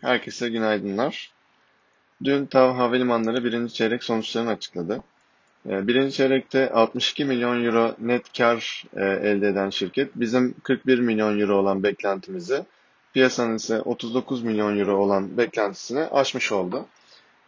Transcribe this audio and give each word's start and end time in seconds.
Herkese 0.00 0.48
günaydınlar. 0.48 1.30
Dün 2.24 2.46
TAV 2.46 2.74
Havalimanları 2.74 3.44
birinci 3.44 3.74
çeyrek 3.74 4.04
sonuçlarını 4.04 4.50
açıkladı. 4.50 5.02
Ee, 5.68 5.86
birinci 5.86 6.16
çeyrekte 6.16 6.70
62 6.70 7.24
milyon 7.24 7.64
euro 7.64 7.94
net 7.98 8.32
kar 8.38 8.84
e, 8.96 9.04
elde 9.04 9.48
eden 9.48 9.70
şirket 9.70 10.10
bizim 10.14 10.54
41 10.62 10.98
milyon 10.98 11.38
euro 11.40 11.56
olan 11.56 11.82
beklentimizi 11.82 12.64
piyasanın 13.14 13.56
ise 13.56 13.80
39 13.80 14.42
milyon 14.42 14.78
euro 14.78 14.96
olan 14.96 15.36
beklentisini 15.36 16.00
aşmış 16.00 16.52
oldu. 16.52 16.86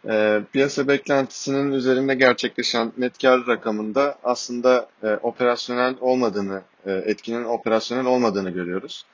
Ee, 0.09 0.41
piyasa 0.53 0.87
beklentisinin 0.87 1.71
üzerinde 1.71 2.15
gerçekleşen 2.15 2.91
net 2.97 3.17
kar 3.21 3.47
rakamında 3.47 4.17
aslında 4.23 4.89
e, 5.03 5.07
operasyonel 5.13 5.95
olmadığını, 6.01 6.61
e, 6.85 6.91
etkinin 6.91 7.43
operasyonel 7.43 8.05
olmadığını 8.05 8.49
görüyoruz. 8.49 9.05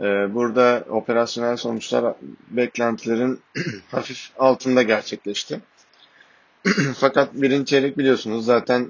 Ee, 0.00 0.34
burada 0.34 0.84
operasyonel 0.90 1.56
sonuçlar 1.56 2.14
beklentilerin 2.50 3.40
hafif 3.90 4.30
altında 4.38 4.82
gerçekleşti. 4.82 5.60
Fakat 6.96 7.34
birinci 7.34 7.66
çeyrek 7.66 7.98
biliyorsunuz 7.98 8.44
zaten 8.44 8.88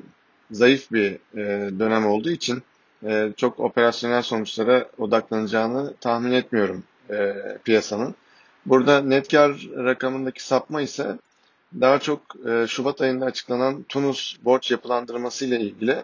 zayıf 0.50 0.92
bir 0.92 1.12
e, 1.12 1.70
dönem 1.78 2.06
olduğu 2.06 2.30
için 2.30 2.62
e, 3.06 3.32
çok 3.36 3.60
operasyonel 3.60 4.22
sonuçlara 4.22 4.88
odaklanacağını 4.98 5.94
tahmin 6.00 6.32
etmiyorum 6.32 6.84
e, 7.10 7.34
piyasanın. 7.64 8.14
Burada 8.66 9.00
net 9.00 9.28
kar 9.28 9.50
rakamındaki 9.76 10.44
sapma 10.44 10.82
ise 10.82 11.18
daha 11.80 11.98
çok 11.98 12.20
Şubat 12.68 13.00
ayında 13.00 13.24
açıklanan 13.24 13.82
Tunus 13.82 14.36
borç 14.44 14.70
yapılandırması 14.70 15.46
ile 15.46 15.60
ilgili 15.60 16.02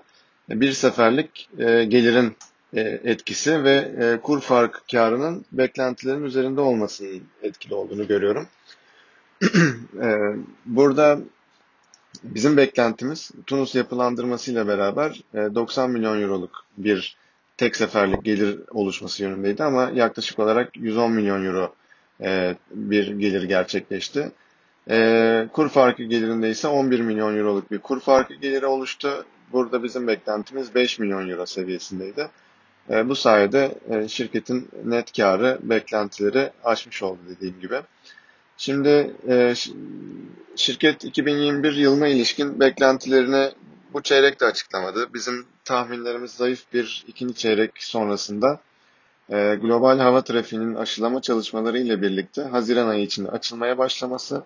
bir 0.48 0.72
seferlik 0.72 1.48
gelirin 1.58 2.36
etkisi 2.78 3.64
ve 3.64 3.74
e, 4.00 4.20
kur 4.22 4.40
fark 4.40 4.82
karının 4.92 5.44
beklentilerin 5.52 6.22
üzerinde 6.24 6.60
olmasının 6.60 7.22
etkili 7.42 7.74
olduğunu 7.74 8.06
görüyorum. 8.06 8.46
E, 10.02 10.34
burada 10.66 11.18
bizim 12.24 12.56
beklentimiz 12.56 13.30
Tunus 13.46 13.74
yapılandırmasıyla 13.74 14.68
beraber 14.68 15.22
90 15.34 15.90
milyon 15.90 16.22
euroluk 16.22 16.64
bir 16.78 17.16
tek 17.56 17.76
seferlik 17.76 18.24
gelir 18.24 18.60
oluşması 18.70 19.22
yönündeydi 19.22 19.64
ama 19.64 19.90
yaklaşık 19.94 20.38
olarak 20.38 20.76
110 20.76 21.12
milyon 21.12 21.44
euro 21.44 21.74
bir 22.74 23.08
gelir 23.18 23.42
gerçekleşti. 23.42 24.30
kur 25.52 25.68
farkı 25.68 26.02
gelirinde 26.02 26.50
ise 26.50 26.68
11 26.68 27.00
milyon 27.00 27.36
euroluk 27.36 27.70
bir 27.70 27.78
kur 27.78 28.00
farkı 28.00 28.34
geliri 28.34 28.66
oluştu. 28.66 29.24
Burada 29.52 29.82
bizim 29.82 30.06
beklentimiz 30.06 30.74
5 30.74 30.98
milyon 30.98 31.28
euro 31.28 31.46
seviyesindeydi. 31.46 32.28
E, 32.90 33.08
bu 33.08 33.16
sayede 33.16 33.74
e, 33.90 34.08
şirketin 34.08 34.68
net 34.84 35.16
karı 35.16 35.58
beklentileri 35.62 36.50
aşmış 36.64 37.02
oldu 37.02 37.18
dediğim 37.28 37.60
gibi. 37.60 37.80
Şimdi 38.56 39.14
e, 39.28 39.54
şirket 40.56 41.04
2021 41.04 41.72
yılına 41.72 42.08
ilişkin 42.08 42.60
beklentilerini 42.60 43.50
bu 43.92 44.02
çeyrek 44.02 44.40
de 44.40 44.44
açıklamadı. 44.44 45.14
Bizim 45.14 45.46
tahminlerimiz 45.64 46.30
zayıf 46.30 46.72
bir 46.72 47.04
ikinci 47.06 47.34
çeyrek 47.34 47.70
sonrasında 47.78 48.60
global 49.30 49.98
hava 49.98 50.24
trafiğinin 50.24 50.74
aşılama 50.74 51.22
çalışmaları 51.22 51.78
ile 51.78 52.02
birlikte 52.02 52.42
Haziran 52.42 52.88
ayı 52.88 53.02
içinde 53.02 53.30
açılmaya 53.30 53.78
başlaması 53.78 54.44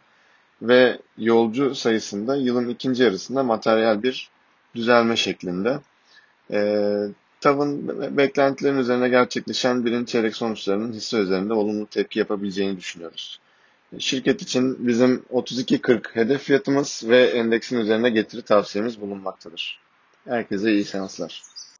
ve 0.62 0.98
yolcu 1.18 1.74
sayısında 1.74 2.36
yılın 2.36 2.68
ikinci 2.68 3.02
yarısında 3.02 3.42
materyal 3.42 4.02
bir 4.02 4.30
düzelme 4.74 5.16
şeklinde. 5.16 5.80
TAV'ın 7.44 7.88
beklentilerin 8.16 8.78
üzerine 8.78 9.08
gerçekleşen 9.08 9.84
birinci 9.84 10.12
çeyrek 10.12 10.36
sonuçlarının 10.36 10.92
hisse 10.92 11.16
üzerinde 11.16 11.52
olumlu 11.52 11.86
tepki 11.86 12.18
yapabileceğini 12.18 12.76
düşünüyoruz. 12.76 13.40
Şirket 13.98 14.42
için 14.42 14.86
bizim 14.88 15.22
32.40 15.32 16.14
hedef 16.14 16.42
fiyatımız 16.42 17.02
ve 17.08 17.24
endeksin 17.24 17.78
üzerine 17.78 18.10
getiri 18.10 18.42
tavsiyemiz 18.42 19.00
bulunmaktadır. 19.00 19.80
Herkese 20.24 20.72
iyi 20.72 20.84
seanslar. 20.84 21.42